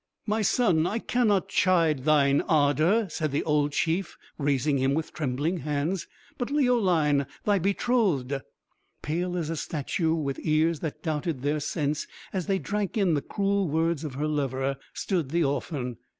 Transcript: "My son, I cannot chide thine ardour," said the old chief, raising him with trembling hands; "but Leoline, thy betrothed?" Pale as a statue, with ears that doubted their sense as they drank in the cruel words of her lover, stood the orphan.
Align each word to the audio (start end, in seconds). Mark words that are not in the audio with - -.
"My 0.25 0.41
son, 0.41 0.87
I 0.87 0.97
cannot 0.97 1.47
chide 1.47 2.05
thine 2.05 2.41
ardour," 2.49 3.07
said 3.07 3.31
the 3.31 3.43
old 3.43 3.71
chief, 3.71 4.17
raising 4.39 4.79
him 4.79 4.95
with 4.95 5.13
trembling 5.13 5.57
hands; 5.57 6.07
"but 6.39 6.49
Leoline, 6.49 7.27
thy 7.43 7.59
betrothed?" 7.59 8.41
Pale 9.03 9.37
as 9.37 9.51
a 9.51 9.55
statue, 9.55 10.15
with 10.15 10.39
ears 10.41 10.79
that 10.79 11.03
doubted 11.03 11.43
their 11.43 11.59
sense 11.59 12.07
as 12.33 12.47
they 12.47 12.57
drank 12.57 12.97
in 12.97 13.13
the 13.13 13.21
cruel 13.21 13.67
words 13.67 14.03
of 14.03 14.15
her 14.15 14.25
lover, 14.27 14.77
stood 14.95 15.29
the 15.29 15.43
orphan. 15.43 15.97